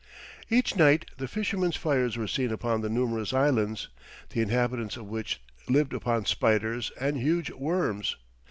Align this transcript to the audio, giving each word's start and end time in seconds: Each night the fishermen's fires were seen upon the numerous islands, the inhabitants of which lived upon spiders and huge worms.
Each 0.49 0.75
night 0.75 1.05
the 1.17 1.27
fishermen's 1.27 1.75
fires 1.75 2.17
were 2.17 2.25
seen 2.25 2.51
upon 2.51 2.81
the 2.81 2.89
numerous 2.89 3.33
islands, 3.33 3.87
the 4.29 4.41
inhabitants 4.41 4.97
of 4.97 5.05
which 5.05 5.39
lived 5.69 5.93
upon 5.93 6.25
spiders 6.25 6.91
and 6.99 7.17
huge 7.19 7.51
worms. 7.51 8.15